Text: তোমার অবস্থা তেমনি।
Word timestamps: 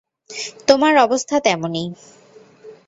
তোমার 0.67 0.93
অবস্থা 0.97 1.35
তেমনি। 1.39 1.83